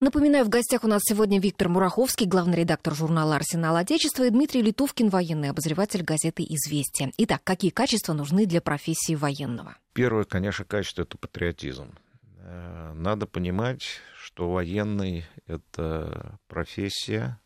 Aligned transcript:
Напоминаю, 0.00 0.44
в 0.44 0.48
гостях 0.48 0.84
у 0.84 0.86
нас 0.86 1.02
сегодня 1.04 1.40
Виктор 1.40 1.68
Мураховский, 1.68 2.24
главный 2.24 2.58
редактор 2.58 2.94
журнала 2.94 3.34
«Арсенал 3.34 3.74
Отечества» 3.74 4.26
и 4.26 4.30
Дмитрий 4.30 4.62
Литовкин, 4.62 5.08
военный 5.08 5.50
обозреватель 5.50 6.04
газеты 6.04 6.44
«Известия». 6.44 7.10
Итак, 7.18 7.42
какие 7.42 7.72
качества 7.72 8.12
нужны 8.12 8.46
для 8.46 8.60
профессии 8.60 9.16
военного? 9.16 9.76
Первое, 9.94 10.22
конечно, 10.22 10.64
качество– 10.64 11.02
это 11.02 11.18
патриотизм. 11.18 11.98
Э, 12.38 12.92
надо 12.94 13.26
понимать, 13.26 13.82
что 14.16 14.52
военный– 14.52 15.26
это 15.48 16.38
профессия, 16.46 17.40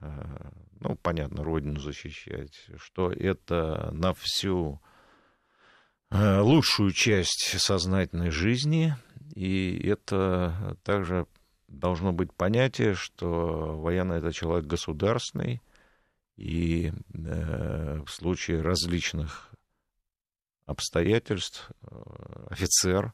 э, 0.00 0.08
ну, 0.80 0.96
понятно, 0.96 1.44
родину 1.44 1.78
защищать, 1.78 2.66
что 2.78 3.12
это 3.12 3.90
на 3.92 4.12
всю 4.14 4.82
э, 6.10 6.40
лучшую 6.40 6.90
часть 6.90 7.60
сознательной 7.60 8.30
жизни, 8.32 8.96
и 9.36 9.80
это 9.86 10.76
также 10.82 11.28
должно 11.72 12.12
быть 12.12 12.32
понятие, 12.32 12.94
что 12.94 13.78
военный 13.80 14.18
это 14.18 14.32
человек 14.32 14.66
государственный, 14.66 15.60
и 16.36 16.92
э, 17.14 18.02
в 18.04 18.10
случае 18.10 18.62
различных 18.62 19.50
обстоятельств 20.66 21.70
э, 21.82 22.46
офицер 22.50 23.12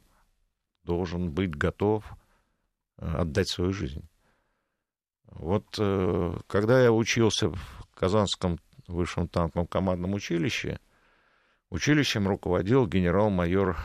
должен 0.84 1.30
быть 1.30 1.54
готов 1.54 2.04
э, 2.98 3.06
отдать 3.06 3.48
свою 3.48 3.72
жизнь. 3.72 4.08
Вот 5.24 5.66
э, 5.78 6.38
когда 6.46 6.82
я 6.82 6.92
учился 6.92 7.50
в 7.50 7.86
Казанском 7.94 8.58
высшем 8.86 9.28
танковом 9.28 9.66
командном 9.66 10.14
училище, 10.14 10.80
училищем 11.70 12.26
руководил 12.26 12.86
генерал-майор 12.86 13.76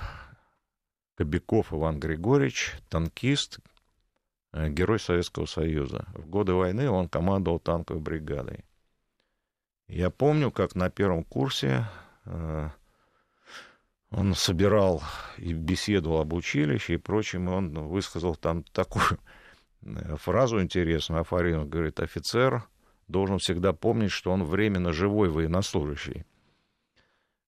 Кобяков 1.16 1.74
Иван 1.74 2.00
Григорьевич, 2.00 2.74
танкист, 2.90 3.60
герой 4.54 5.00
Советского 5.00 5.46
Союза. 5.46 6.06
В 6.14 6.28
годы 6.28 6.54
войны 6.54 6.90
он 6.90 7.10
командовал 7.10 7.60
танковой 7.60 8.02
бригадой. 8.02 8.64
Я 9.88 10.10
помню, 10.10 10.52
как 10.52 10.76
на 10.76 10.90
первом 10.90 11.24
курсе 11.24 11.86
э, 12.26 12.70
он 14.12 14.34
собирал 14.36 15.04
и 15.38 15.54
беседовал 15.54 16.22
об 16.22 16.34
училище 16.34 16.96
и 16.96 16.98
прочем, 16.98 17.50
и 17.50 17.52
он 17.52 17.88
высказал 17.88 18.36
там 18.36 18.64
такую 18.64 19.20
э, 19.82 20.16
фразу 20.18 20.62
интересную, 20.62 21.22
афорину, 21.22 21.66
говорит, 21.66 22.00
офицер 22.00 22.64
должен 23.08 23.40
всегда 23.40 23.74
помнить, 23.74 24.12
что 24.12 24.32
он 24.32 24.44
временно 24.44 24.94
живой 24.94 25.30
военнослужащий. 25.30 26.26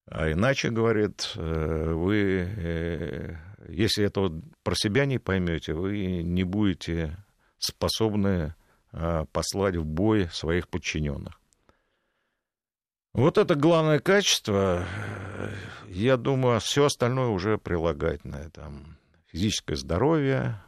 А 0.08 0.32
иначе, 0.32 0.70
говорит, 0.70 1.32
вы 1.36 3.38
если 3.70 4.06
этого 4.06 4.42
про 4.64 4.76
себя 4.76 5.06
не 5.06 5.18
поймете, 5.18 5.74
вы 5.74 6.24
не 6.24 6.44
будете 6.44 7.18
способны 7.58 8.56
а, 8.92 9.26
послать 9.26 9.76
в 9.76 9.86
бой 9.86 10.30
своих 10.30 10.68
подчиненных. 10.68 11.40
Вот 13.14 13.38
это 13.38 13.56
главное 13.56 14.00
качество. 14.00 14.86
Я 15.88 16.18
думаю, 16.18 16.60
все 16.60 16.86
остальное 16.86 17.28
уже 17.28 17.58
прилагательное. 17.58 18.50
Там 18.50 18.98
физическое 19.28 19.76
здоровье, 19.76 20.62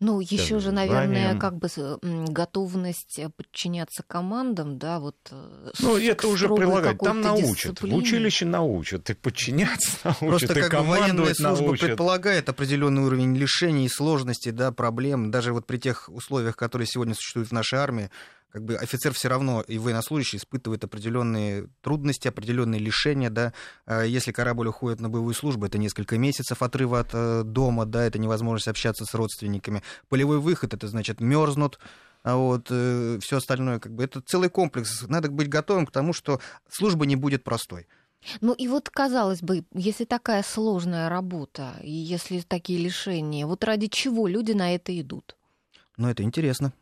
ну, 0.00 0.20
еще 0.20 0.60
же, 0.60 0.70
наверное, 0.70 1.36
как 1.38 1.56
бы 1.56 1.68
готовность 2.02 3.20
подчиняться 3.36 4.04
командам, 4.06 4.78
да, 4.78 5.00
вот. 5.00 5.16
Э, 5.30 5.70
ну, 5.80 5.96
это 5.96 6.28
уже 6.28 6.48
прилагать. 6.48 6.98
Там 6.98 7.20
научат. 7.20 7.72
Дисциплине. 7.72 7.96
В 7.96 7.98
училище 7.98 8.44
научат. 8.44 9.10
И 9.10 9.14
подчиняться 9.14 9.90
научат, 10.04 10.48
Просто 10.48 10.58
и 10.58 10.62
как 10.62 10.84
военная 10.84 11.34
служба 11.34 11.66
научат. 11.66 11.88
предполагает 11.88 12.48
определенный 12.48 13.02
уровень 13.02 13.36
лишений 13.36 13.86
и 13.86 13.88
сложностей, 13.88 14.52
да, 14.52 14.70
проблем. 14.70 15.30
Даже 15.30 15.52
вот 15.52 15.66
при 15.66 15.78
тех 15.78 16.08
условиях, 16.08 16.56
которые 16.56 16.86
сегодня 16.86 17.14
существуют 17.14 17.50
в 17.50 17.52
нашей 17.52 17.78
армии, 17.80 18.10
как 18.50 18.64
бы 18.64 18.76
офицер 18.76 19.12
все 19.12 19.28
равно 19.28 19.62
и 19.62 19.78
военнослужащий 19.78 20.38
испытывает 20.38 20.84
определенные 20.84 21.68
трудности, 21.82 22.28
определенные 22.28 22.80
лишения, 22.80 23.30
да. 23.30 23.52
А 23.86 24.02
если 24.02 24.32
корабль 24.32 24.68
уходит 24.68 25.00
на 25.00 25.08
боевую 25.08 25.34
службу, 25.34 25.66
это 25.66 25.78
несколько 25.78 26.18
месяцев 26.18 26.62
отрыва 26.62 27.00
от 27.00 27.10
э, 27.12 27.42
дома, 27.44 27.84
да, 27.86 28.04
это 28.04 28.18
невозможность 28.18 28.68
общаться 28.68 29.04
с 29.04 29.14
родственниками. 29.14 29.82
Полевой 30.08 30.38
выход, 30.38 30.74
это 30.74 30.88
значит 30.88 31.20
мерзнут, 31.20 31.78
а 32.22 32.36
вот 32.36 32.68
э, 32.70 33.18
все 33.20 33.36
остальное, 33.36 33.78
как 33.78 33.92
бы, 33.94 34.04
это 34.04 34.20
целый 34.20 34.50
комплекс. 34.50 35.02
Надо 35.08 35.30
быть 35.30 35.48
готовым 35.48 35.86
к 35.86 35.92
тому, 35.92 36.12
что 36.12 36.40
служба 36.70 37.06
не 37.06 37.16
будет 37.16 37.44
простой. 37.44 37.86
Ну 38.40 38.52
и 38.52 38.66
вот, 38.66 38.90
казалось 38.90 39.42
бы, 39.42 39.64
если 39.72 40.04
такая 40.04 40.42
сложная 40.42 41.08
работа, 41.08 41.74
и 41.82 41.90
если 41.90 42.40
такие 42.40 42.82
лишения, 42.82 43.46
вот 43.46 43.62
ради 43.62 43.86
чего 43.86 44.26
люди 44.26 44.52
на 44.52 44.74
это 44.74 44.98
идут? 45.00 45.36
Ну, 45.96 46.08
это 46.08 46.22
интересно. 46.22 46.72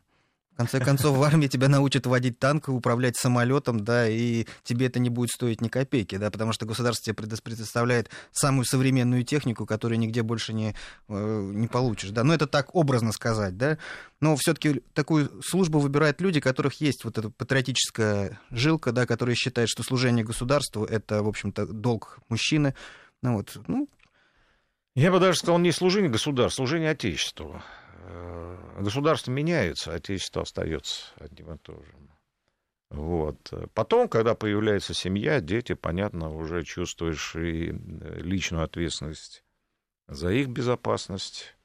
В 0.57 0.59
конце 0.59 0.79
концов, 0.79 1.15
в 1.15 1.21
армии 1.21 1.45
тебя 1.45 1.69
научат 1.69 2.07
водить 2.07 2.39
танк, 2.39 2.69
управлять 2.69 3.15
самолетом, 3.15 3.79
да, 3.79 4.09
и 4.09 4.47
тебе 4.63 4.87
это 4.87 4.97
не 4.97 5.11
будет 5.11 5.29
стоить 5.29 5.61
ни 5.61 5.67
копейки, 5.67 6.17
да, 6.17 6.31
потому 6.31 6.51
что 6.51 6.65
государство 6.65 7.05
тебе 7.05 7.13
предоставляет 7.13 8.09
самую 8.31 8.65
современную 8.65 9.23
технику, 9.23 9.67
которую 9.67 9.99
нигде 9.99 10.23
больше 10.23 10.53
не, 10.53 10.73
э, 11.09 11.51
не 11.53 11.67
получишь, 11.67 12.09
да. 12.09 12.23
Но 12.23 12.33
это 12.33 12.47
так 12.47 12.73
образно 12.73 13.11
сказать, 13.11 13.55
да. 13.55 13.77
Но 14.19 14.35
все-таки 14.35 14.81
такую 14.95 15.29
службу 15.43 15.77
выбирают 15.77 16.21
люди, 16.21 16.39
у 16.39 16.41
которых 16.41 16.81
есть 16.81 17.05
вот 17.05 17.19
эта 17.19 17.29
патриотическая 17.29 18.39
жилка, 18.49 18.91
да, 18.91 19.05
которые 19.05 19.35
считают, 19.35 19.69
что 19.69 19.83
служение 19.83 20.25
государству 20.25 20.85
это, 20.85 21.21
в 21.21 21.27
общем-то, 21.27 21.67
долг 21.67 22.17
мужчины. 22.29 22.73
Ну 23.21 23.35
вот, 23.35 23.59
ну. 23.67 23.87
Я 24.95 25.11
бы 25.11 25.19
даже 25.19 25.37
сказал, 25.37 25.59
не 25.59 25.71
служение 25.71 26.09
государству, 26.09 26.63
служение 26.65 26.89
Отечеству. 26.89 27.61
Государство 28.77 29.31
меняется, 29.31 29.91
отечество 29.91 30.43
остается 30.43 31.05
одним 31.15 31.55
и 31.55 31.57
том 31.57 31.83
же. 31.83 31.93
Вот. 32.91 33.51
Потом, 33.73 34.07
когда 34.07 34.35
появляется 34.35 34.93
семья, 34.93 35.41
дети, 35.41 35.73
понятно, 35.73 36.33
уже 36.33 36.63
чувствуешь 36.63 37.35
и 37.35 37.71
э, 37.71 38.19
личную 38.21 38.63
ответственность 38.63 39.43
за 40.07 40.31
их 40.31 40.49
безопасность, 40.49 41.56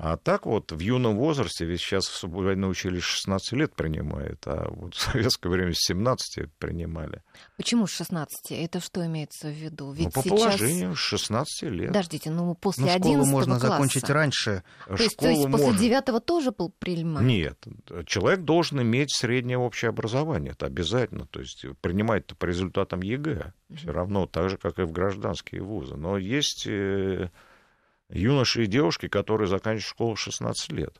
а 0.00 0.16
так 0.16 0.46
вот 0.46 0.70
в 0.70 0.78
юном 0.78 1.16
возрасте, 1.16 1.64
ведь 1.64 1.80
сейчас 1.80 2.22
в 2.22 2.28
военное 2.28 2.68
училище 2.68 3.04
16 3.04 3.52
лет 3.54 3.74
принимает, 3.74 4.46
а 4.46 4.68
вот 4.70 4.94
в 4.94 5.00
советское 5.00 5.48
время 5.48 5.72
с 5.74 5.86
17 5.88 6.52
принимали. 6.56 7.24
Почему 7.56 7.88
с 7.88 7.90
16? 7.90 8.52
Это 8.52 8.78
что 8.78 9.04
имеется 9.04 9.48
в 9.48 9.52
виду? 9.52 9.86
Ну, 9.86 9.92
Ведь 9.94 10.06
ну, 10.06 10.12
по 10.12 10.22
сейчас... 10.22 10.38
положению 10.38 10.94
с 10.94 11.00
16 11.00 11.62
лет. 11.70 11.88
Подождите, 11.88 12.30
ну 12.30 12.54
после 12.54 12.84
ну, 12.84 12.90
11 12.92 13.12
школу 13.12 13.26
можно 13.26 13.58
класса. 13.58 13.72
закончить 13.72 14.08
раньше. 14.08 14.62
То 14.86 15.02
есть, 15.02 15.16
то 15.16 15.28
есть 15.28 15.50
после 15.50 15.66
можно. 15.66 15.80
9 15.80 16.24
тоже 16.24 16.52
был 16.52 16.70
принимать? 16.78 17.24
Нет, 17.24 17.58
человек 18.06 18.42
должен 18.42 18.80
иметь 18.80 19.12
среднее 19.12 19.58
общее 19.58 19.88
образование, 19.88 20.52
это 20.52 20.66
обязательно. 20.66 21.26
То 21.26 21.40
есть 21.40 21.66
принимать 21.80 22.24
по 22.24 22.44
результатам 22.44 23.02
ЕГЭ, 23.02 23.52
угу. 23.68 23.76
все 23.76 23.90
равно 23.90 24.26
так 24.26 24.48
же, 24.48 24.58
как 24.58 24.78
и 24.78 24.82
в 24.82 24.92
гражданские 24.92 25.62
вузы. 25.62 25.96
Но 25.96 26.18
есть 26.18 26.68
э, 26.68 27.30
юноши 28.10 28.64
и 28.64 28.66
девушки, 28.66 29.08
которые 29.08 29.48
заканчивают 29.48 29.88
школу 29.88 30.14
в 30.14 30.20
16 30.20 30.72
лет. 30.72 30.98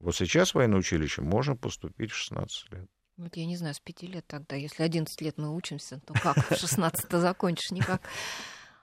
Вот 0.00 0.14
сейчас 0.14 0.50
в 0.50 0.54
военное 0.56 0.78
училище 0.78 1.22
можно 1.22 1.56
поступить 1.56 2.10
в 2.10 2.16
16 2.16 2.72
лет. 2.72 2.86
Вот 3.16 3.34
я 3.36 3.46
не 3.46 3.56
знаю, 3.56 3.74
с 3.74 3.80
5 3.80 4.02
лет 4.02 4.26
тогда. 4.26 4.56
Если 4.56 4.82
11 4.82 5.20
лет 5.22 5.38
мы 5.38 5.54
учимся, 5.54 6.00
то 6.00 6.12
как 6.14 6.36
в 6.50 6.56
16 6.56 7.10
закончишь? 7.12 7.70
Никак. 7.70 8.02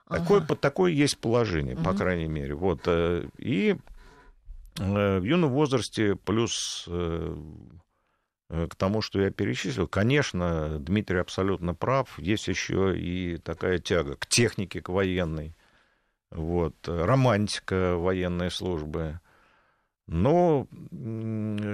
Такое, 0.08 0.42
ага. 0.42 0.56
такое 0.56 0.92
есть 0.92 1.18
положение, 1.20 1.78
по 1.78 1.94
крайней 1.94 2.28
мере. 2.28 2.56
Вот. 2.56 2.82
Э, 2.88 3.28
и 3.38 3.78
э, 4.80 5.20
в 5.20 5.24
юном 5.24 5.52
возрасте 5.52 6.16
плюс 6.16 6.86
э, 6.88 7.36
к 8.50 8.76
тому, 8.76 9.02
что 9.02 9.22
я 9.22 9.32
перечислил, 9.32 9.88
конечно, 9.88 10.80
Дмитрий 10.80 11.20
абсолютно 11.20 11.74
прав. 11.74 12.18
Есть 12.20 12.48
еще 12.48 12.98
и 13.00 13.38
такая 13.38 13.78
тяга 13.78 14.16
к 14.16 14.26
технике, 14.26 14.82
к 14.82 14.90
военной 14.90 15.56
вот, 16.36 16.76
романтика 16.88 17.96
военной 17.98 18.52
службы. 18.52 19.20
Но 20.08 20.68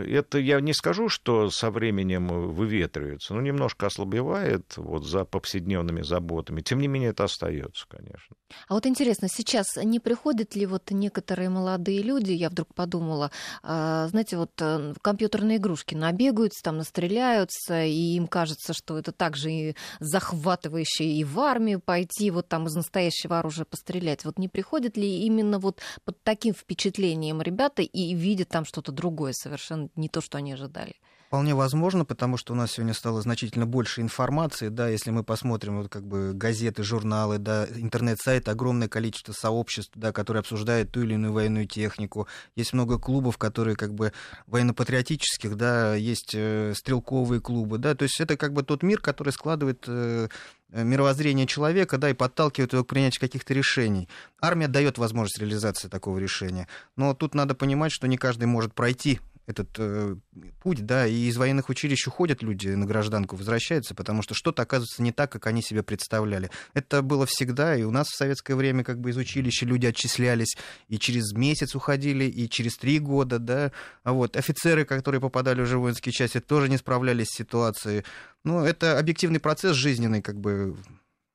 это 0.08 0.38
я 0.38 0.62
не 0.62 0.74
скажу, 0.74 1.10
что 1.10 1.50
со 1.50 1.72
временем 1.72 2.28
выветривается, 2.28 3.34
но 3.34 3.42
немножко 3.42 3.88
ослабевает 3.88 4.78
вот 4.78 5.04
за 5.06 5.26
повседневными 5.26 6.04
заботами. 6.04 6.62
Тем 6.62 6.80
не 6.80 6.88
менее, 6.88 7.10
это 7.10 7.24
остается, 7.24 7.86
конечно. 7.88 8.36
А 8.68 8.76
вот 8.76 8.86
интересно, 8.86 9.28
сейчас 9.30 9.78
не 9.78 10.00
приходят 10.00 10.56
ли 10.56 10.68
вот 10.68 10.92
некоторые 10.92 11.50
молодые 11.50 12.04
люди, 12.04 12.31
я 12.31 12.50
вдруг 12.50 12.74
подумала, 12.76 13.31
а, 13.64 14.08
знаете, 14.10 14.38
вот 14.38 14.52
э, 14.62 14.94
компьютерные 15.02 15.58
игрушки 15.58 15.96
набегаются, 15.96 16.64
там 16.64 16.78
настреляются, 16.78 17.84
и 17.84 18.16
им 18.16 18.28
кажется, 18.28 18.74
что 18.74 18.98
это 19.00 19.12
также 19.12 19.52
и 19.52 19.76
захватывающе 20.00 21.06
и 21.06 21.24
в 21.24 21.40
армию 21.40 21.80
пойти, 21.80 22.30
вот 22.30 22.48
там 22.48 22.68
из 22.68 22.76
настоящего 22.76 23.40
оружия 23.40 23.66
пострелять. 23.66 24.24
Вот 24.24 24.38
не 24.38 24.48
приходят 24.48 24.98
ли 24.98 25.26
именно 25.26 25.58
вот 25.58 25.81
под 26.06 26.22
таким 26.24 26.54
впечатлением 26.54 27.42
ребята 27.42 27.81
и 27.81 28.19
видят 28.19 28.50
там 28.50 28.66
что-то 28.66 28.92
другое, 28.92 29.33
совершенно 29.33 29.89
не 29.95 30.10
то, 30.10 30.21
что 30.21 30.38
они 30.38 30.54
ожидали. 30.54 30.95
Вполне 31.30 31.54
возможно, 31.54 32.06
потому 32.06 32.38
что 32.38 32.54
у 32.54 32.56
нас 32.56 32.72
сегодня 32.72 32.96
стало 32.96 33.22
значительно 33.22 33.68
больше 33.68 34.02
информации, 34.02 34.70
да, 34.70 34.90
если 34.90 35.12
мы 35.12 35.24
посмотрим 35.24 35.78
вот 35.78 35.88
как 35.88 36.04
бы 36.04 36.34
газеты, 36.34 36.81
журналы, 36.81 37.38
да, 37.38 37.68
интернет-сайты, 37.68 38.50
огромное 38.50 38.88
количество 38.88 39.31
сообществ, 39.31 39.92
да, 39.94 40.12
которые 40.12 40.40
обсуждают 40.40 40.92
ту 40.92 41.04
или 41.04 41.14
иную 41.14 41.31
военную 41.31 41.68
технику, 41.68 42.28
есть 42.56 42.74
много 42.74 42.98
клубов, 42.98 43.38
которые 43.38 43.76
как 43.76 43.94
бы 43.94 44.12
военно-патриотических, 44.48 45.56
да, 45.56 45.94
есть 45.94 46.31
э, 46.34 46.74
стрелковые 46.76 47.42
клубы, 47.42 47.78
да, 47.78 47.94
то 47.94 48.02
есть 48.06 48.20
это 48.20 48.36
как 48.36 48.54
бы 48.54 48.64
тот 48.64 48.81
мир, 48.81 49.00
который 49.00 49.31
складывает 49.31 49.84
э, 49.86 50.30
мировоззрение 50.72 51.46
человека, 51.46 52.00
да, 52.00 52.10
и 52.10 52.14
подталкивает 52.14 52.74
его 52.74 52.84
к 52.84 52.88
принятию 52.88 53.22
каких-то 53.22 53.54
решений. 53.54 54.10
Армия 54.42 54.68
дает 54.68 54.98
возможность 54.98 55.38
реализации 55.38 55.90
такого 55.90 56.18
решения, 56.18 56.68
но 56.96 57.14
тут 57.14 57.36
надо 57.36 57.54
понимать, 57.54 57.92
что 57.92 58.08
не 58.08 58.18
каждый 58.18 58.46
может 58.46 58.74
пройти 58.74 59.20
этот 59.50 59.69
э, 59.80 60.16
путь, 60.62 60.86
да, 60.86 61.07
и 61.07 61.28
из 61.28 61.36
военных 61.36 61.69
училищ 61.69 62.06
уходят 62.07 62.44
люди 62.44 62.68
на 62.68 62.86
гражданку, 62.86 63.36
возвращаются, 63.36 63.96
потому 63.96 64.22
что 64.22 64.36
что-то 64.36 64.62
оказывается 64.62 65.01
не 65.01 65.12
так, 65.12 65.31
как 65.31 65.48
они 65.48 65.63
себе 65.63 65.81
представляли. 65.81 66.51
Это 66.75 67.01
было 67.01 67.25
всегда, 67.25 67.75
и 67.75 67.81
у 67.81 67.90
нас 67.90 68.10
в 68.10 68.16
советское 68.16 68.54
время 68.54 68.84
как 68.84 69.00
бы 69.00 69.10
из 69.10 69.18
училища 69.18 69.66
люди 69.66 69.88
отчислялись, 69.88 70.56
и 70.88 71.00
через 71.00 71.34
месяц 71.34 71.74
уходили, 71.74 72.25
и 72.25 72.48
через 72.48 72.78
три 72.78 73.00
года, 73.00 73.40
да, 73.40 73.72
а 74.04 74.13
вот 74.13 74.38
офицеры, 74.38 74.86
которые 74.86 75.19
попадали 75.19 75.62
уже 75.62 75.80
в 75.80 75.81
воинские 75.81 76.13
части, 76.13 76.40
тоже 76.40 76.69
не 76.69 76.78
справлялись 76.78 77.30
с 77.30 77.38
ситуацией. 77.38 78.04
Ну, 78.44 78.63
это 78.63 79.00
объективный 79.00 79.40
процесс 79.40 79.75
жизненный, 79.75 80.22
как 80.22 80.40
бы 80.40 80.78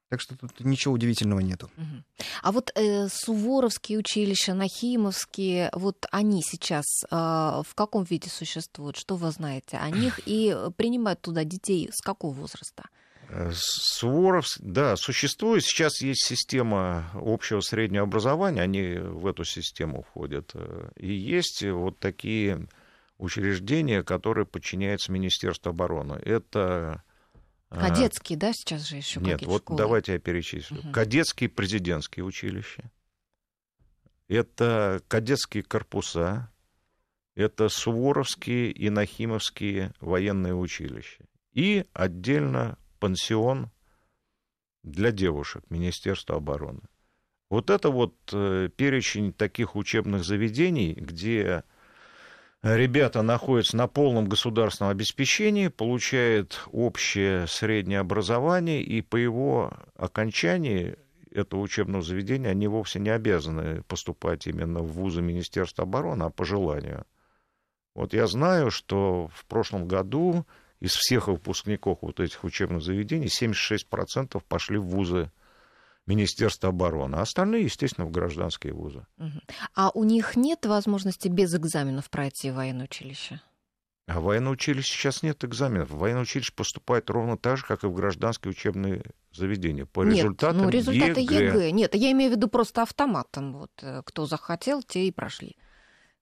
так 0.09 0.21
что 0.21 0.37
тут 0.37 0.61
ничего 0.61 0.95
удивительного 0.95 1.41
нету. 1.41 1.71
А 2.43 2.53
вот 2.53 2.71
э, 2.75 3.09
Суворовские 3.09 3.99
училища, 3.99 4.55
Нахимовские, 4.55 5.71
вот 5.73 6.07
они 6.11 6.43
сейчас 6.43 6.85
э, 7.11 7.15
в 7.17 7.75
каком 7.75 8.05
виде 8.05 8.29
существуют? 8.29 8.97
Что 8.97 9.17
вы 9.17 9.31
знаете 9.31 9.79
о 9.79 9.91
них? 9.91 10.21
И 10.27 10.57
принимают 10.77 11.21
туда 11.21 11.45
детей 11.45 11.91
с 11.93 12.01
какого 12.01 12.33
возраста? 12.33 12.85
Э, 13.29 13.51
Суворов, 13.53 14.47
да, 14.59 14.97
существует. 14.97 15.65
Сейчас 15.65 16.01
есть 16.01 16.25
система 16.25 17.11
общего 17.15 17.61
среднего 17.61 18.05
образования, 18.05 18.63
они 18.63 18.95
в 18.99 19.27
эту 19.27 19.45
систему 19.45 20.03
входят. 20.03 20.51
Э, 20.55 20.91
и 20.97 21.13
есть 21.13 21.63
вот 21.65 21.99
такие 21.99 22.69
учреждения, 23.19 24.03
которые 24.03 24.47
подчиняются 24.47 25.13
Министерству 25.13 25.71
обороны. 25.71 26.15
Это 26.15 27.03
Кадетские, 27.81 28.39
да, 28.39 28.53
сейчас 28.53 28.89
же 28.89 28.97
еще 28.97 29.21
Нет, 29.21 29.43
вот 29.47 29.63
школы? 29.63 29.79
давайте 29.79 30.13
я 30.13 30.19
перечислю. 30.19 30.79
Угу. 30.81 30.93
Кадетские 30.93 31.49
президентские 31.51 32.25
училища. 32.25 32.91
Это 34.29 35.03
кадетские 35.09 35.63
корпуса. 35.63 36.51
Это 37.35 37.69
Суворовские 37.69 38.71
и 38.71 38.91
Нахимовские 38.91 39.93
военные 40.01 40.55
училища. 40.55 41.25
И 41.53 41.85
отдельно 41.93 42.79
пансион 43.01 43.71
для 44.83 45.11
девушек 45.11 45.65
Министерства 45.69 46.37
обороны. 46.37 46.83
Вот 47.51 47.71
это 47.71 47.91
вот 47.91 48.17
э, 48.33 48.69
перечень 48.77 49.33
таких 49.33 49.77
учебных 49.77 50.25
заведений, 50.25 50.95
где 50.95 51.65
ребята 52.65 53.21
находятся 53.21 53.77
на 53.77 53.87
полном 53.89 54.27
государственном 54.27 54.91
обеспечении, 54.91 55.69
получают 55.69 56.67
общее 56.73 57.47
среднее 57.47 58.01
образование, 58.01 58.83
и 58.83 59.03
по 59.03 59.17
его 59.17 59.73
окончании 59.97 60.97
этого 61.31 61.61
учебного 61.61 62.03
заведения 62.03 62.49
они 62.49 62.67
вовсе 62.67 63.01
не 63.01 63.11
обязаны 63.11 63.83
поступать 63.83 64.47
именно 64.47 64.81
в 64.81 64.93
вузы 64.93 65.21
Министерства 65.21 65.85
обороны, 65.85 66.25
а 66.25 66.31
по 66.31 66.45
желанию. 66.45 67.05
Вот 67.95 68.15
я 68.15 68.27
знаю, 68.27 68.71
что 68.71 69.29
в 69.35 69.45
прошлом 69.45 69.87
году 69.87 70.47
из 70.81 70.95
всех 70.95 71.29
выпускников 71.29 71.99
вот 72.01 72.19
этих 72.19 72.45
учебных 72.45 72.83
заведений 72.83 73.27
76% 73.27 74.43
пошли 74.49 74.79
в 74.79 74.87
вузы 74.87 75.31
Министерства 76.07 76.69
обороны, 76.69 77.17
а 77.17 77.23
остальные, 77.23 77.65
естественно, 77.65 78.07
в 78.07 78.11
гражданские 78.11 78.75
вузы. 78.75 79.07
А 79.75 79.91
у 79.91 80.05
них 80.05 80.37
нет 80.37 80.67
возможности 80.67 81.29
без 81.29 81.55
экзаменов 81.55 82.11
пройти 82.11 82.51
военное 82.51 82.85
училище? 82.85 83.41
А 84.07 84.21
в 84.21 84.25
военное 84.25 84.53
училище 84.53 84.93
сейчас 84.93 85.23
нет 85.23 85.43
экзаменов. 85.45 85.89
В 85.89 85.97
военное 85.97 86.23
училище 86.23 86.53
поступает 86.55 87.09
ровно 87.09 87.39
так 87.39 87.57
же, 87.57 87.65
как 87.65 87.85
и 87.85 87.87
в 87.87 87.95
гражданские 87.95 88.51
учебные 88.51 89.03
заведения. 89.33 89.87
По 89.87 90.05
нет, 90.05 90.17
результатам 90.17 90.65
ну, 90.65 90.69
результаты 90.69 91.21
ЕГЭ. 91.23 91.45
ЕГЭ. 91.47 91.71
Нет, 91.71 91.95
я 91.95 92.13
имею 92.13 92.31
в 92.33 92.37
виду 92.37 92.49
просто 92.49 92.83
автоматом. 92.83 93.55
Вот, 93.55 93.71
э, 93.81 94.03
кто 94.05 94.27
захотел, 94.27 94.83
те 94.83 95.07
и 95.07 95.11
прошли. 95.11 95.57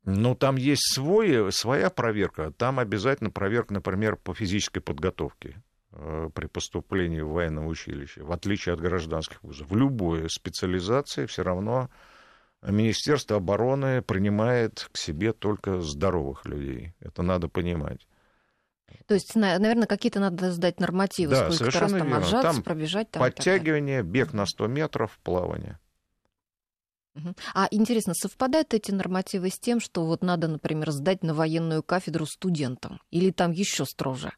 Ну, 0.04 0.36
там 0.36 0.56
есть 0.56 0.94
свой, 0.94 1.52
своя 1.52 1.90
проверка. 1.90 2.52
Там 2.52 2.78
обязательно 2.78 3.30
проверка, 3.30 3.74
например, 3.74 4.16
по 4.16 4.32
физической 4.32 4.80
подготовке. 4.80 5.60
Э, 5.94 6.30
при 6.34 6.46
поступлении 6.46 7.20
в 7.20 7.32
военное 7.32 7.64
училище, 7.64 8.22
в 8.22 8.32
отличие 8.32 8.72
от 8.72 8.80
гражданских 8.80 9.42
вузов. 9.42 9.68
В 9.68 9.76
любой 9.76 10.30
специализации 10.30 11.26
все 11.26 11.42
равно 11.42 11.90
Министерство 12.62 13.36
обороны 13.36 14.00
принимает 14.00 14.88
к 14.90 14.96
себе 14.96 15.34
только 15.34 15.80
здоровых 15.80 16.46
людей. 16.46 16.94
Это 17.00 17.22
надо 17.22 17.48
понимать. 17.48 18.06
То 19.06 19.14
есть, 19.14 19.34
наверное, 19.34 19.86
какие-то 19.86 20.20
надо 20.20 20.52
сдать 20.52 20.80
нормативы, 20.80 21.32
да, 21.32 21.50
сколько 21.50 21.80
раз 21.80 21.90
там 21.90 22.00
верно. 22.00 22.16
отжаться, 22.18 22.52
там 22.52 22.62
пробежать. 22.62 23.10
Там 23.10 23.20
подтягивание, 23.20 24.02
бег 24.02 24.32
на 24.32 24.46
100 24.46 24.68
метров, 24.68 25.18
плавание. 25.22 25.78
А 27.52 27.68
интересно, 27.70 28.14
совпадают 28.14 28.72
эти 28.72 28.90
нормативы 28.90 29.50
с 29.50 29.58
тем, 29.58 29.80
что 29.80 30.06
вот 30.06 30.22
надо, 30.22 30.48
например, 30.48 30.90
сдать 30.90 31.22
на 31.22 31.34
военную 31.34 31.82
кафедру 31.82 32.24
студентам? 32.24 33.00
Или 33.10 33.30
там 33.30 33.50
еще 33.52 33.84
строже? 33.84 34.32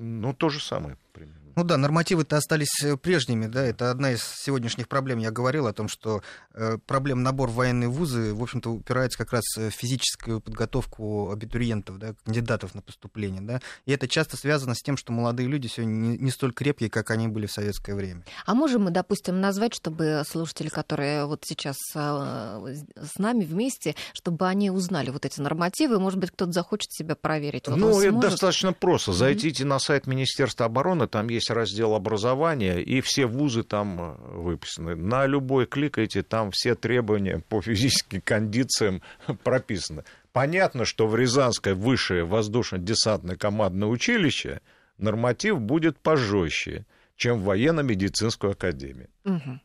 Ну, 0.00 0.32
то 0.32 0.48
же 0.48 0.60
самое 0.60 0.96
примерно. 1.12 1.47
Ну 1.58 1.64
да, 1.64 1.76
нормативы-то 1.76 2.36
остались 2.36 2.84
э, 2.84 2.96
прежними, 2.96 3.46
да, 3.46 3.64
это 3.64 3.90
одна 3.90 4.12
из 4.12 4.22
сегодняшних 4.22 4.86
проблем. 4.86 5.18
Я 5.18 5.32
говорил 5.32 5.66
о 5.66 5.72
том, 5.72 5.88
что 5.88 6.22
э, 6.54 6.78
проблем 6.86 7.24
набор 7.24 7.48
в 7.50 7.54
военные 7.54 7.88
вузы, 7.88 8.32
в 8.32 8.40
общем-то, 8.40 8.70
упирается 8.70 9.18
как 9.18 9.32
раз 9.32 9.42
в 9.56 9.70
физическую 9.70 10.40
подготовку 10.40 11.32
абитуриентов, 11.32 11.98
да, 11.98 12.14
кандидатов 12.24 12.76
на 12.76 12.80
поступление, 12.80 13.40
да, 13.40 13.60
и 13.86 13.90
это 13.90 14.06
часто 14.06 14.36
связано 14.36 14.76
с 14.76 14.82
тем, 14.82 14.96
что 14.96 15.10
молодые 15.10 15.48
люди 15.48 15.66
сегодня 15.66 15.94
не, 15.94 16.18
не 16.18 16.30
столь 16.30 16.52
крепкие, 16.52 16.90
как 16.90 17.10
они 17.10 17.26
были 17.26 17.46
в 17.46 17.52
советское 17.52 17.96
время. 17.96 18.22
А 18.46 18.54
можем 18.54 18.84
мы, 18.84 18.92
допустим, 18.92 19.40
назвать, 19.40 19.74
чтобы 19.74 20.22
слушатели, 20.28 20.68
которые 20.68 21.26
вот 21.26 21.42
сейчас 21.44 21.76
э, 21.96 22.74
с 23.02 23.18
нами 23.18 23.44
вместе, 23.44 23.96
чтобы 24.12 24.46
они 24.46 24.70
узнали 24.70 25.10
вот 25.10 25.26
эти 25.26 25.40
нормативы, 25.40 25.98
может 25.98 26.20
быть, 26.20 26.30
кто-то 26.30 26.52
захочет 26.52 26.92
себя 26.92 27.16
проверить? 27.16 27.66
Вот 27.66 27.78
ну, 27.78 28.00
это 28.00 28.10
сможет? 28.10 28.30
достаточно 28.30 28.72
просто. 28.72 29.12
Зайдите 29.12 29.64
mm-hmm. 29.64 29.66
на 29.66 29.80
сайт 29.80 30.06
Министерства 30.06 30.66
обороны, 30.66 31.08
там 31.08 31.28
есть 31.28 31.47
есть 31.48 31.50
раздел 31.50 31.94
образования, 31.94 32.80
и 32.80 33.00
все 33.00 33.26
вузы 33.26 33.62
там 33.62 34.00
э, 34.00 34.16
выписаны. 34.38 34.94
На 34.94 35.26
любой 35.26 35.66
кликайте, 35.66 36.22
там 36.22 36.50
все 36.50 36.74
требования 36.74 37.42
по 37.48 37.60
физическим 37.60 38.20
кондициям 38.20 39.02
прописаны. 39.44 40.04
Понятно, 40.32 40.84
что 40.84 41.06
в 41.06 41.16
Рязанское 41.16 41.74
высшее 41.74 42.24
воздушно-десантное 42.24 43.36
командное 43.36 43.88
училище 43.88 44.60
норматив 44.98 45.60
будет 45.60 45.98
пожестче, 45.98 46.84
чем 47.16 47.40
в 47.40 47.44
военно-медицинскую 47.44 48.52
академию. 48.52 49.08
Угу. 49.24 49.60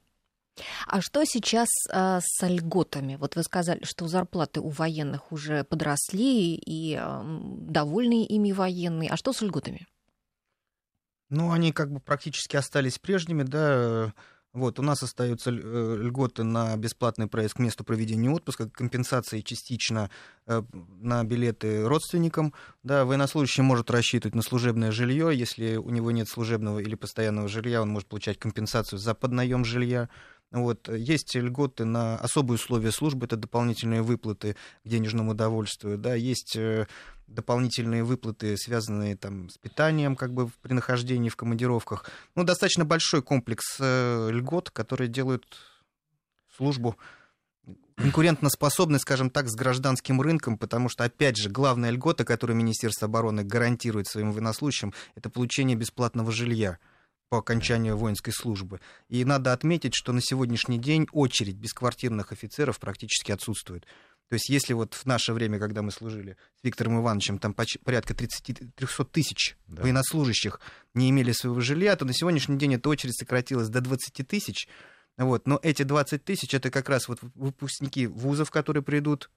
А 0.87 1.01
что 1.01 1.25
сейчас 1.25 1.67
а, 1.91 2.19
с 2.21 2.47
льготами? 2.47 3.15
Вот 3.15 3.35
вы 3.35 3.43
сказали, 3.43 3.83
что 3.83 4.07
зарплаты 4.07 4.59
у 4.59 4.69
военных 4.69 5.31
уже 5.31 5.63
подросли 5.63 6.55
и 6.55 6.95
а, 6.95 7.23
довольны 7.23 8.23
ими 8.23 8.51
военные. 8.51 9.09
А 9.09 9.17
что 9.17 9.33
с 9.33 9.41
льготами? 9.41 9.87
Ну, 11.33 11.51
они 11.51 11.71
как 11.71 11.91
бы 11.91 11.99
практически 11.99 12.55
остались 12.55 12.99
прежними, 12.99 13.41
да. 13.41 14.13
Вот, 14.53 14.77
у 14.77 14.83
нас 14.83 15.01
остаются 15.01 15.49
э, 15.49 15.97
льготы 15.99 16.43
на 16.43 16.77
бесплатный 16.77 17.25
проезд 17.25 17.55
к 17.55 17.59
месту 17.59 17.83
проведения 17.83 18.29
отпуска, 18.29 18.69
компенсации 18.69 19.41
частично 19.41 20.11
э, 20.45 20.61
на 20.99 21.23
билеты 21.23 21.87
родственникам. 21.87 22.53
Да, 22.83 23.03
военнослужащий 23.05 23.63
может 23.63 23.89
рассчитывать 23.89 24.35
на 24.35 24.43
служебное 24.43 24.91
жилье. 24.91 25.31
Если 25.33 25.77
у 25.77 25.89
него 25.89 26.11
нет 26.11 26.29
служебного 26.29 26.77
или 26.77 26.93
постоянного 26.93 27.47
жилья, 27.47 27.81
он 27.81 27.89
может 27.89 28.07
получать 28.07 28.37
компенсацию 28.37 28.99
за 28.99 29.15
поднаем 29.15 29.65
жилья. 29.65 30.09
Вот. 30.53 30.87
Есть 30.87 31.35
льготы 31.35 31.83
на 31.83 32.15
особые 32.17 32.55
условия 32.55 32.91
службы, 32.91 33.25
это 33.25 33.35
дополнительные 33.35 34.03
выплаты 34.03 34.55
к 34.83 34.87
денежному 34.87 35.31
удовольствию. 35.31 35.97
Да. 35.97 36.13
Есть 36.13 36.55
э, 36.55 36.85
дополнительные 37.25 38.03
выплаты, 38.03 38.55
связанные 38.55 39.17
там, 39.17 39.49
с 39.49 39.57
питанием 39.57 40.15
как 40.15 40.31
бы, 40.31 40.51
при 40.61 40.73
нахождении 40.73 41.29
в 41.29 41.35
командировках. 41.35 42.05
Ну, 42.35 42.43
достаточно 42.43 42.85
большой 42.85 43.23
комплекс 43.23 43.77
э, 43.79 44.29
льгот, 44.31 44.69
которые 44.69 45.07
делают 45.07 45.57
службу 46.55 46.97
конкурентоспособной, 47.95 48.99
скажем 48.99 49.31
так, 49.31 49.49
с 49.49 49.55
гражданским 49.55 50.21
рынком, 50.21 50.59
потому 50.59 50.87
что, 50.87 51.03
опять 51.03 51.37
же, 51.37 51.49
главная 51.49 51.89
льгота, 51.89 52.25
которую 52.25 52.57
Министерство 52.57 53.07
обороны 53.07 53.43
гарантирует 53.43 54.07
своим 54.07 54.31
военнослужащим, 54.31 54.93
это 55.15 55.31
получение 55.31 55.75
бесплатного 55.75 56.31
жилья 56.31 56.77
по 57.33 57.39
окончанию 57.39 57.97
воинской 57.97 58.31
службы. 58.31 58.79
И 59.09 59.25
надо 59.25 59.53
отметить, 59.53 59.95
что 59.95 60.13
на 60.13 60.21
сегодняшний 60.21 60.77
день 60.77 61.07
очередь 61.11 61.55
бесквартирных 61.55 62.31
офицеров 62.31 62.79
практически 62.79 63.31
отсутствует. 63.31 63.87
То 64.29 64.35
есть 64.35 64.49
если 64.49 64.73
вот 64.73 64.93
в 64.93 65.07
наше 65.07 65.33
время, 65.33 65.57
когда 65.57 65.81
мы 65.81 65.89
служили 65.89 66.37
с 66.61 66.63
Виктором 66.63 67.01
Ивановичем, 67.01 67.39
там 67.39 67.55
порядка 67.55 68.13
30, 68.13 68.75
300 68.75 69.05
тысяч 69.05 69.57
да. 69.65 69.81
военнослужащих 69.81 70.59
не 70.93 71.09
имели 71.09 71.31
своего 71.31 71.59
жилья, 71.59 71.95
то 71.95 72.05
на 72.05 72.13
сегодняшний 72.13 72.59
день 72.59 72.75
эта 72.75 72.87
очередь 72.87 73.17
сократилась 73.17 73.69
до 73.69 73.81
20 73.81 74.27
тысяч. 74.27 74.67
Вот. 75.17 75.47
Но 75.47 75.59
эти 75.63 75.81
20 75.81 76.23
тысяч 76.23 76.53
это 76.53 76.69
как 76.69 76.87
раз 76.87 77.07
вот 77.07 77.17
выпускники 77.33 78.05
вузов, 78.05 78.51
которые 78.51 78.83
придут 78.83 79.31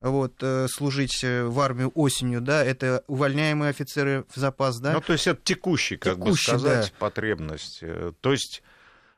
вот, 0.00 0.34
э, 0.42 0.66
служить 0.68 1.22
э, 1.22 1.44
в 1.44 1.60
армию 1.60 1.92
осенью, 1.94 2.40
да, 2.40 2.64
это 2.64 3.04
увольняемые 3.06 3.70
офицеры 3.70 4.24
в 4.34 4.38
запас, 4.38 4.80
да. 4.80 4.94
Ну, 4.94 5.00
то 5.00 5.12
есть 5.12 5.26
это 5.26 5.40
текущий, 5.42 5.96
как 5.96 6.16
текущий, 6.16 6.52
бы 6.52 6.58
сказать, 6.58 6.86
да. 6.86 6.92
потребность. 6.98 7.78
Э, 7.82 8.12
то 8.20 8.32
есть 8.32 8.62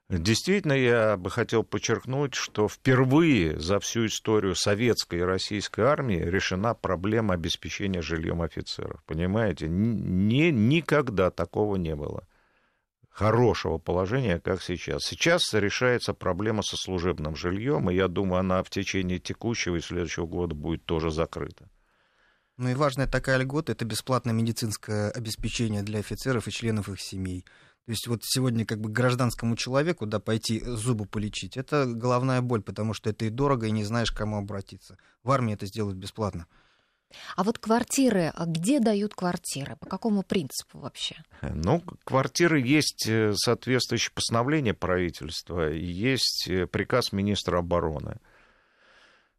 Действительно, 0.08 0.74
я 0.74 1.16
бы 1.16 1.30
хотел 1.30 1.62
подчеркнуть, 1.62 2.34
что 2.34 2.68
впервые 2.68 3.58
за 3.58 3.80
всю 3.80 4.04
историю 4.04 4.54
советской 4.54 5.20
и 5.20 5.22
российской 5.22 5.86
армии 5.86 6.18
решена 6.18 6.74
проблема 6.74 7.32
обеспечения 7.32 8.02
жильем 8.02 8.42
офицеров. 8.42 9.02
Понимаете, 9.06 9.68
не, 9.68 10.50
никогда 10.50 11.30
такого 11.30 11.76
не 11.76 11.96
было 11.96 12.24
хорошего 13.12 13.78
положения, 13.78 14.40
как 14.40 14.62
сейчас. 14.62 15.02
Сейчас 15.02 15.52
решается 15.52 16.14
проблема 16.14 16.62
со 16.62 16.76
служебным 16.76 17.36
жильем, 17.36 17.90
и 17.90 17.94
я 17.94 18.08
думаю, 18.08 18.40
она 18.40 18.62
в 18.62 18.70
течение 18.70 19.18
текущего 19.18 19.76
и 19.76 19.80
следующего 19.80 20.26
года 20.26 20.54
будет 20.54 20.84
тоже 20.84 21.10
закрыта. 21.10 21.68
Ну 22.56 22.68
и 22.68 22.74
важная 22.74 23.06
такая 23.06 23.38
льгота— 23.38 23.72
это 23.72 23.84
бесплатное 23.84 24.34
медицинское 24.34 25.10
обеспечение 25.10 25.82
для 25.82 26.00
офицеров 26.00 26.48
и 26.48 26.52
членов 26.52 26.88
их 26.88 27.00
семей. 27.00 27.44
То 27.84 27.90
есть 27.90 28.06
вот 28.06 28.20
сегодня 28.22 28.64
как 28.64 28.80
бы 28.80 28.88
гражданскому 28.88 29.56
человеку, 29.56 30.06
да, 30.06 30.20
пойти 30.20 30.62
зубы 30.64 31.04
полечить, 31.04 31.56
это 31.56 31.86
головная 31.86 32.40
боль, 32.40 32.62
потому 32.62 32.94
что 32.94 33.10
это 33.10 33.24
и 33.24 33.30
дорого, 33.30 33.66
и 33.66 33.72
не 33.72 33.84
знаешь, 33.84 34.12
к 34.12 34.16
кому 34.16 34.38
обратиться. 34.38 34.98
В 35.24 35.32
армии 35.32 35.54
это 35.54 35.66
сделают 35.66 35.98
бесплатно. 35.98 36.46
А 37.36 37.44
вот 37.44 37.58
квартиры, 37.58 38.32
а 38.34 38.46
где 38.46 38.80
дают 38.80 39.14
квартиры? 39.14 39.76
По 39.76 39.86
какому 39.86 40.22
принципу 40.22 40.78
вообще? 40.78 41.16
Ну, 41.42 41.82
квартиры 42.04 42.60
есть 42.60 43.06
э, 43.08 43.32
соответствующее 43.34 44.12
постановление 44.14 44.74
правительства, 44.74 45.68
есть 45.70 46.48
э, 46.48 46.66
приказ 46.66 47.12
министра 47.12 47.58
обороны. 47.58 48.16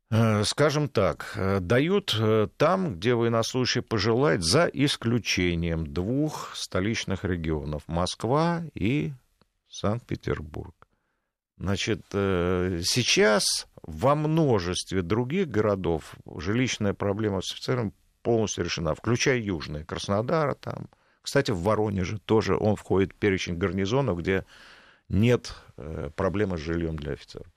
Э, 0.09 0.43
скажем 0.43 0.89
так, 0.89 1.37
дают 1.61 2.15
там, 2.57 2.95
где 2.95 3.15
военнослужащий 3.15 3.81
пожелает, 3.81 4.43
за 4.43 4.65
исключением 4.65 5.87
двух 5.87 6.55
столичных 6.55 7.23
регионов– 7.23 7.83
Москва 7.87 8.63
и 8.73 9.13
Санкт-Петербург. 9.69 10.75
Значит, 11.57 12.01
сейчас 12.11 13.67
во 13.83 14.15
множестве 14.15 15.01
других 15.01 15.49
городов 15.49 16.15
жилищная 16.25 16.93
проблема 16.93 17.41
с 17.41 17.51
офицером 17.51 17.93
полностью 18.21 18.63
решена, 18.63 18.95
включая 18.95 19.39
южные, 19.39 19.85
Краснодар 19.85 20.55
там. 20.55 20.89
Кстати, 21.21 21.51
в 21.51 21.61
Воронеже 21.61 22.19
тоже 22.19 22.57
он 22.57 22.75
входит 22.75 23.13
в 23.13 23.15
перечень 23.15 23.57
гарнизонов, 23.57 24.19
где 24.19 24.45
нет 25.09 25.53
э, 25.77 26.09
проблемы 26.15 26.57
с 26.57 26.61
жильем 26.61 26.97
для 26.97 27.13
офицеров. 27.13 27.47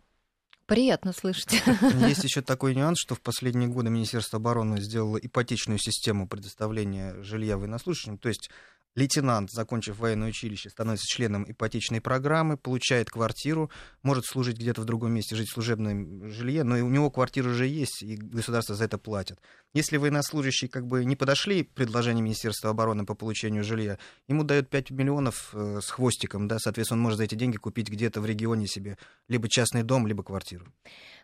Приятно 0.66 1.12
слышать. 1.12 1.62
Есть 2.08 2.24
еще 2.24 2.42
такой 2.42 2.74
нюанс, 2.74 2.98
что 3.00 3.14
в 3.14 3.20
последние 3.20 3.68
годы 3.68 3.88
Министерство 3.88 4.38
обороны 4.38 4.80
сделало 4.80 5.16
ипотечную 5.16 5.78
систему 5.78 6.28
предоставления 6.28 7.14
жилья 7.22 7.56
военнослужащим. 7.56 8.18
То 8.18 8.28
есть 8.28 8.50
Лейтенант, 8.96 9.50
закончив 9.50 9.98
военное 9.98 10.30
училище, 10.30 10.70
становится 10.70 11.06
членом 11.06 11.44
ипотечной 11.48 12.00
программы, 12.00 12.56
получает 12.56 13.10
квартиру, 13.10 13.70
может 14.02 14.24
служить 14.24 14.56
где-то 14.56 14.80
в 14.80 14.84
другом 14.86 15.12
месте, 15.12 15.36
жить 15.36 15.50
в 15.50 15.52
служебном 15.52 16.30
жилье, 16.30 16.64
но 16.64 16.78
и 16.78 16.80
у 16.80 16.88
него 16.88 17.10
квартира 17.10 17.50
уже 17.50 17.66
есть, 17.66 18.02
и 18.02 18.16
государство 18.16 18.74
за 18.74 18.84
это 18.84 18.96
платит. 18.96 19.38
Если 19.74 19.98
военнослужащие 19.98 20.70
как 20.70 20.86
бы 20.86 21.04
не 21.04 21.14
подошли 21.14 21.64
к 21.64 21.74
предложению 21.74 22.24
Министерства 22.24 22.70
обороны 22.70 23.04
по 23.04 23.14
получению 23.14 23.64
жилья, 23.64 23.98
ему 24.28 24.44
дают 24.44 24.70
5 24.70 24.90
миллионов 24.92 25.50
э, 25.52 25.80
с 25.82 25.90
хвостиком, 25.90 26.48
да, 26.48 26.58
соответственно, 26.58 26.98
он 26.98 27.02
может 27.02 27.18
за 27.18 27.24
эти 27.24 27.34
деньги 27.34 27.58
купить 27.58 27.90
где-то 27.90 28.22
в 28.22 28.26
регионе 28.26 28.66
себе 28.66 28.96
либо 29.28 29.48
частный 29.50 29.82
дом, 29.82 30.06
либо 30.06 30.22
квартиру. 30.22 30.66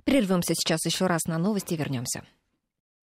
Прервемся 0.04 0.54
сейчас 0.54 0.84
еще 0.84 1.06
раз 1.06 1.24
на 1.24 1.38
новости 1.38 1.72
и 1.72 1.76
вернемся. 1.78 2.22